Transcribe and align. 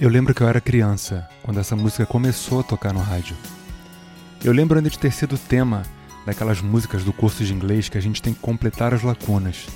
Eu 0.00 0.08
lembro 0.08 0.32
que 0.32 0.40
eu 0.40 0.48
era 0.48 0.60
criança 0.60 1.28
quando 1.42 1.58
essa 1.58 1.74
música 1.74 2.06
começou 2.06 2.60
a 2.60 2.62
tocar 2.62 2.92
no 2.92 3.00
rádio. 3.00 3.36
Eu 4.44 4.52
lembro 4.52 4.78
ainda 4.78 4.88
de 4.88 4.98
ter 4.98 5.12
sido 5.12 5.36
tema 5.36 5.82
daquelas 6.24 6.60
músicas 6.60 7.02
do 7.02 7.12
curso 7.12 7.44
de 7.44 7.52
inglês 7.52 7.88
que 7.88 7.98
a 7.98 8.00
gente 8.00 8.22
tem 8.22 8.32
que 8.32 8.38
completar 8.38 8.94
as 8.94 9.02
lacunas. 9.02 9.66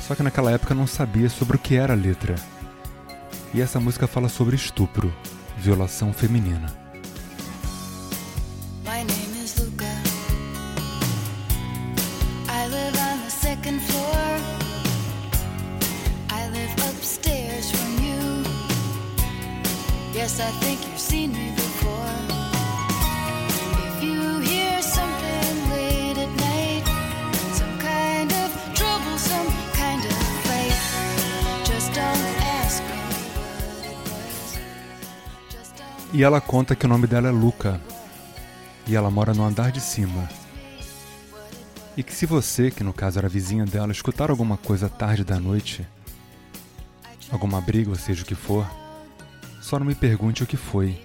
Só 0.00 0.16
que 0.16 0.22
naquela 0.24 0.50
época 0.50 0.72
eu 0.72 0.76
não 0.76 0.86
sabia 0.86 1.28
sobre 1.28 1.56
o 1.56 1.60
que 1.60 1.76
era 1.76 1.92
a 1.92 1.96
letra. 1.96 2.34
E 3.54 3.60
essa 3.60 3.78
música 3.78 4.08
fala 4.08 4.28
sobre 4.28 4.56
estupro, 4.56 5.14
violação 5.58 6.12
feminina. 6.12 6.79
Yes, 20.30 20.40
I 20.40 20.52
think 20.60 20.80
you've 20.86 21.00
seen 21.00 21.32
me 21.32 21.50
before. 21.56 21.90
If 23.88 24.04
you 24.04 24.38
hear 24.38 24.80
something 24.80 25.70
late 25.72 26.18
at 26.18 26.30
night, 26.36 26.84
some 27.54 27.76
kind 27.78 28.30
of 28.30 28.74
trouble, 28.74 29.18
some 29.18 29.48
kind 29.74 30.04
of 30.04 30.12
fight, 30.46 31.66
just 31.66 31.92
don't 31.92 32.36
ask 32.62 32.80
me 32.80 33.00
what 33.34 33.84
it 33.86 33.96
was. 34.04 34.58
Just 35.50 35.76
don't. 35.76 36.14
E 36.14 36.22
ela 36.22 36.40
conta 36.40 36.76
que 36.76 36.86
o 36.86 36.88
nome 36.88 37.08
dela 37.08 37.28
é 37.28 37.32
Luca. 37.32 37.80
E 38.86 38.94
ela 38.94 39.10
mora 39.10 39.34
no 39.34 39.44
andar 39.44 39.72
de 39.72 39.80
cima. 39.80 40.28
E 41.96 42.04
que 42.04 42.14
se 42.14 42.24
você, 42.24 42.70
que 42.70 42.84
no 42.84 42.92
caso 42.92 43.18
era 43.18 43.28
vizinha 43.28 43.64
dela, 43.64 43.90
escutar 43.90 44.30
alguma 44.30 44.56
coisa 44.56 44.88
tarde 44.88 45.24
da 45.24 45.40
noite, 45.40 45.84
alguma 47.32 47.60
briga, 47.60 47.90
ou 47.90 47.96
seja 47.96 48.22
o 48.22 48.26
que 48.26 48.36
for, 48.36 48.64
só 49.60 49.78
não 49.78 49.86
me 49.86 49.94
pergunte 49.94 50.42
o 50.42 50.46
que 50.46 50.56
foi. 50.56 50.98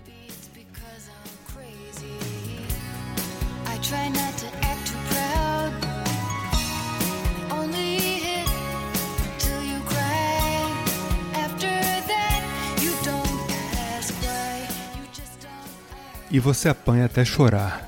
E 16.31 16.40
você 16.40 16.67
apanha 16.67 17.06
até 17.06 17.23
chorar. 17.23 17.88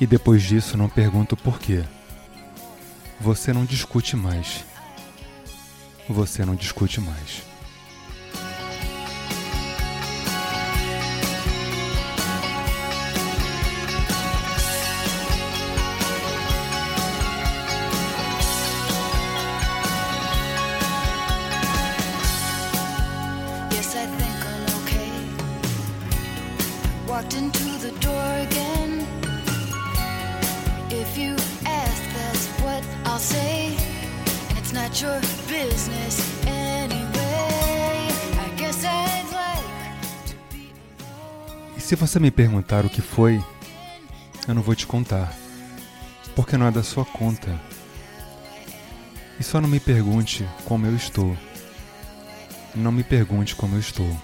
E 0.00 0.06
depois 0.06 0.42
disso 0.42 0.76
não 0.76 0.88
pergunta 0.88 1.34
o 1.34 1.36
porquê. 1.36 1.84
Você 3.20 3.52
não 3.52 3.64
discute 3.64 4.16
mais. 4.16 4.64
Você 6.08 6.44
não 6.44 6.54
discute 6.54 7.00
mais. 7.00 7.49
Yes, 23.90 23.96
I 23.96 24.06
think 24.06 24.38
I'm 24.46 24.64
okay. 24.82 25.10
Walked 27.08 27.34
into 27.34 27.78
the 27.78 27.90
door 27.98 28.30
again. 28.46 29.04
If 30.90 31.18
you 31.18 31.34
ask, 31.66 32.02
that's 32.14 32.46
what 32.62 32.84
I'll 33.04 33.18
say. 33.18 33.74
It's 34.56 34.72
not 34.72 35.02
your 35.02 35.20
business 35.48 36.20
anyway. 36.46 38.10
I 38.38 38.48
guess 38.56 38.84
I'd 38.84 39.26
like 39.32 40.26
to 40.28 40.36
be 40.54 40.70
alone. 41.00 41.76
E 41.76 41.80
se 41.80 41.96
você 41.96 42.20
me 42.20 42.30
perguntar 42.30 42.84
o 42.84 42.88
que 42.88 43.02
foi, 43.02 43.42
eu 44.46 44.54
não 44.54 44.62
vou 44.62 44.76
te 44.76 44.86
contar. 44.86 45.32
Porque 46.36 46.56
não 46.56 46.66
é 46.66 46.70
da 46.70 46.84
sua 46.84 47.04
conta. 47.04 47.60
E 49.40 49.42
só 49.42 49.60
não 49.60 49.68
me 49.68 49.80
pergunte 49.80 50.48
como 50.64 50.86
eu 50.86 50.94
estou. 50.94 51.36
Não 52.74 52.92
me 52.92 53.02
pergunte 53.02 53.54
como 53.56 53.74
eu 53.76 53.80
estou. 53.80 54.16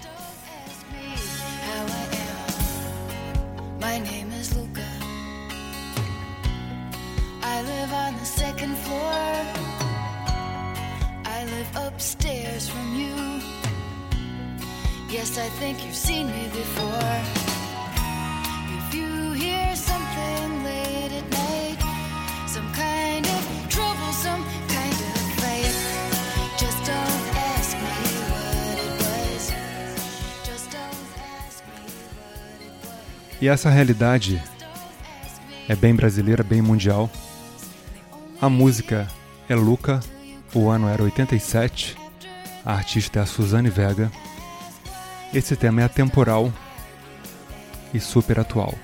Yes, 15.08 15.38
I 15.38 15.48
think 15.60 15.84
you've 15.84 15.94
seen 15.94 16.26
me 16.26 16.48
before. 16.48 17.45
E 33.40 33.48
essa 33.48 33.68
realidade 33.68 34.42
é 35.68 35.76
bem 35.76 35.94
brasileira, 35.94 36.42
bem 36.42 36.62
mundial. 36.62 37.10
A 38.40 38.48
música 38.48 39.06
é 39.48 39.54
Luca, 39.54 40.00
o 40.54 40.68
ano 40.68 40.88
era 40.88 41.02
87, 41.02 41.96
a 42.64 42.72
artista 42.72 43.18
é 43.18 43.22
a 43.22 43.26
Suzane 43.26 43.68
Vega. 43.68 44.10
Esse 45.34 45.54
tema 45.54 45.82
é 45.82 45.84
atemporal 45.84 46.52
e 47.92 48.00
super 48.00 48.40
atual. 48.40 48.74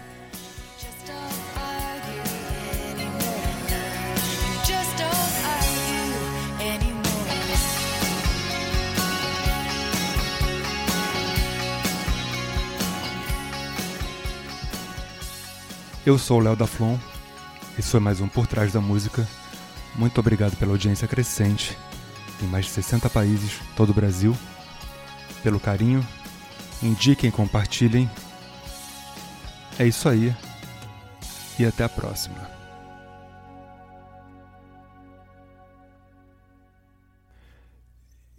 Eu 16.13 16.19
sou 16.19 16.41
o 16.41 16.43
Léo 16.43 16.55
da 16.55 16.67
Flon, 16.67 16.99
esse 17.79 17.89
foi 17.89 17.99
mais 17.99 18.21
um 18.21 18.29
Por 18.29 18.47
Trás 18.47 18.71
da 18.71 18.83
Música. 18.83 19.27
Muito 19.95 20.21
obrigado 20.21 20.55
pela 20.59 20.73
audiência 20.73 21.09
crescente 21.09 21.75
em 22.43 22.47
mais 22.49 22.67
de 22.67 22.71
60 22.73 23.09
países, 23.09 23.59
todo 23.75 23.93
o 23.93 23.95
Brasil, 23.95 24.37
pelo 25.43 25.59
carinho. 25.59 26.07
Indiquem, 26.83 27.31
compartilhem. 27.31 28.11
É 29.79 29.87
isso 29.87 30.07
aí 30.07 30.37
e 31.59 31.65
até 31.65 31.83
a 31.83 31.89
próxima. 31.89 32.47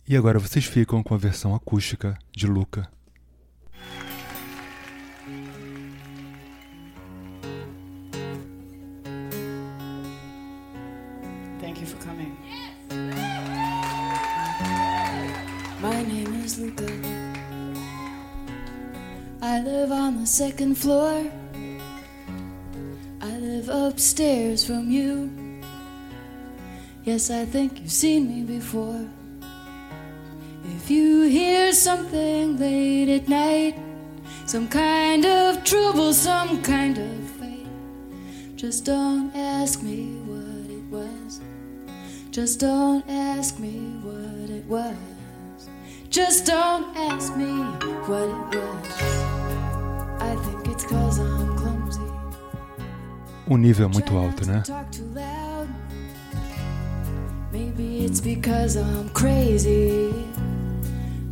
E 0.07 0.15
agora 0.15 0.37
vocês 0.37 0.63
ficam 0.63 1.01
com 1.01 1.15
a 1.15 1.17
versão 1.17 1.55
acústica 1.55 2.15
de 2.31 2.45
Luca. 2.45 2.87
Thank 11.73 11.89
you 11.89 11.95
for 11.97 12.05
coming. 12.05 12.37
My 15.81 16.03
name 16.03 16.43
is 16.43 16.59
Luca. 16.59 16.85
I 19.41 19.59
live 19.61 19.91
on 19.91 20.19
the 20.21 20.27
second 20.27 20.75
floor. 20.77 21.31
I 23.21 23.37
live 23.39 23.69
upstairs 23.69 24.63
from 24.63 24.91
you. 24.91 25.31
Yes, 27.05 27.31
I 27.31 27.43
think 27.43 27.79
you've 27.79 27.91
seen 27.91 28.27
me 28.27 28.43
before. 28.43 29.09
If 30.75 30.91
you 30.91 31.23
hear 31.23 31.73
something 31.73 32.59
late 32.59 33.09
at 33.09 33.27
night, 33.27 33.79
some 34.45 34.67
kind 34.67 35.25
of 35.25 35.63
trouble, 35.63 36.13
some 36.13 36.61
kind 36.61 36.99
of 36.99 37.29
fight, 37.31 37.65
just 38.55 38.85
don't 38.85 39.35
ask 39.35 39.81
me 39.81 40.17
what 40.27 40.69
it 40.69 40.83
was. 40.91 41.41
Just 42.33 42.59
don't 42.59 43.07
ask 43.07 43.59
me 43.59 43.77
what 44.01 44.49
it 44.49 44.65
was. 44.65 44.95
Just 46.09 46.47
don't 46.47 46.97
ask 46.97 47.37
me 47.37 47.53
what 48.07 48.27
it 48.27 48.57
was. 48.57 49.23
I 50.19 50.35
think 50.43 50.67
it's 50.67 50.83
cause 50.83 51.19
I'm 51.19 51.55
clumsy. 51.55 52.01
O 53.47 53.55
nível 53.55 53.85
é 53.85 53.87
muito 53.87 54.17
alto, 54.17 54.47
né? 54.47 54.63
Talk 54.65 54.89
too 54.91 55.05
loud. 55.13 55.69
Maybe 57.51 58.03
it's 58.03 58.19
because 58.19 58.77
I'm 58.77 59.09
crazy. 59.09 60.11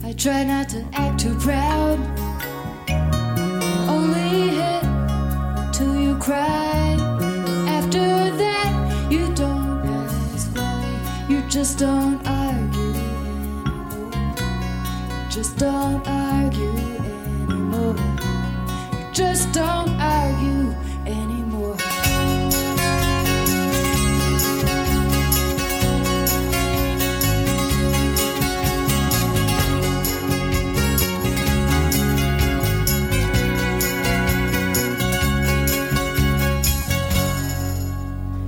I 0.04 0.14
try 0.14 0.44
not 0.44 0.70
to 0.70 0.86
act 0.94 1.20
too 1.20 1.34
proud. 1.40 1.98
Only 3.90 4.50
hit 4.50 5.74
till 5.74 5.96
you 6.00 6.16
cry. 6.20 6.61
Don't 11.82 12.22
argue 12.28 12.94
anymore. 13.26 14.12
Just 15.32 15.58
don't 15.58 16.08
argue 16.08 16.70
anymore. 17.50 17.96
Just 19.12 19.52
don't 19.52 19.90
argue 20.00 20.76
anymore. 21.08 21.76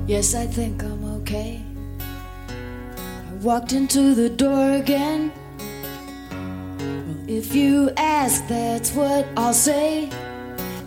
Yes, 0.06 0.36
I 0.36 0.46
think 0.46 0.84
I'm. 0.84 0.93
Walked 3.44 3.74
into 3.74 4.16
the 4.16 4.30
door 4.30 4.72
again. 4.72 5.30
Well, 6.30 7.30
if 7.30 7.54
you 7.54 7.92
ask, 7.98 8.48
that's 8.48 8.94
what 8.94 9.28
I'll 9.36 9.54
say. 9.54 10.10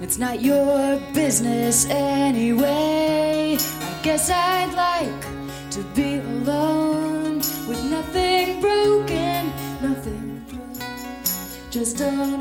It's 0.00 0.16
not 0.16 0.40
your 0.40 0.98
business 1.12 1.86
anyway. 1.90 3.58
I 3.58 4.02
guess 4.02 4.30
I'd 4.30 4.72
like 4.74 5.70
to 5.72 5.82
be 5.94 6.16
alone 6.16 7.36
with 7.68 7.84
nothing 7.90 8.60
broken, 8.62 9.52
nothing 9.82 10.44
broken. 10.48 11.70
Just 11.70 11.98
don't 11.98 12.40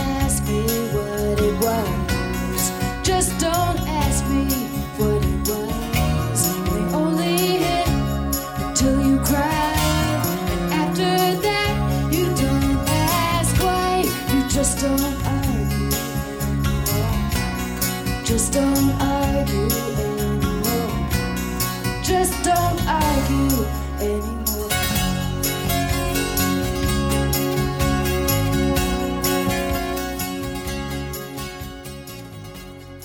just 14.61 14.79
don't 14.79 15.01
argue 15.25 15.89
anymore. 16.43 17.09
Just 18.23 18.53
don't 18.53 18.91
argue 19.01 19.67
anymore. 19.97 20.93
Just 22.03 22.33
don't 22.43 22.79
argue 22.87 23.65
anymore. 23.99 24.69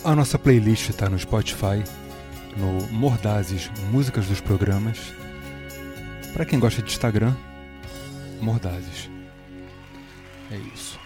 A 0.05 0.15
nossa 0.15 0.39
playlist 0.39 0.91
está 0.91 1.09
no 1.09 1.17
Spotify, 1.17 1.83
no 2.59 2.87
Mordazes 2.93 3.71
Músicas 3.91 4.27
dos 4.27 4.43
Programas. 4.43 5.15
Para 6.35 6.45
quem 6.45 6.61
gosta 6.61 6.83
de 6.83 6.91
Instagram, 6.91 7.35
Mordazes. 8.43 9.09
É 10.51 10.59
isso. 10.75 11.06